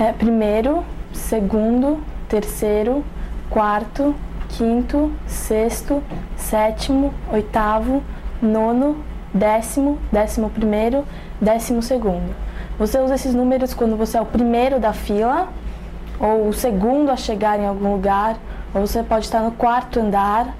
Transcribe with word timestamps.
É 0.00 0.12
primeiro, 0.12 0.84
segundo, 1.12 1.98
terceiro, 2.28 3.04
quarto, 3.50 4.14
quinto, 4.48 5.10
sexto, 5.26 6.00
sétimo, 6.36 7.12
oitavo, 7.32 8.00
nono, 8.40 9.02
décimo, 9.34 9.98
décimo 10.12 10.50
primeiro, 10.50 11.04
décimo 11.40 11.82
segundo. 11.82 12.32
Você 12.78 12.96
usa 13.00 13.16
esses 13.16 13.34
números 13.34 13.74
quando 13.74 13.96
você 13.96 14.16
é 14.16 14.20
o 14.20 14.26
primeiro 14.26 14.78
da 14.78 14.92
fila, 14.92 15.48
ou 16.20 16.46
o 16.46 16.52
segundo 16.52 17.10
a 17.10 17.16
chegar 17.16 17.58
em 17.58 17.66
algum 17.66 17.94
lugar, 17.94 18.36
ou 18.72 18.86
você 18.86 19.02
pode 19.02 19.24
estar 19.24 19.40
no 19.40 19.50
quarto 19.50 19.98
andar, 19.98 20.54